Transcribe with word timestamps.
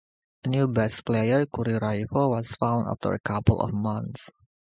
A 0.45 0.47
new 0.47 0.67
bass 0.67 0.99
player, 1.01 1.45
KuriRaivo, 1.45 2.27
was 2.31 2.53
found 2.55 2.87
after 2.87 3.13
a 3.13 3.19
couple 3.19 3.61
of 3.61 3.71
months. 3.71 4.31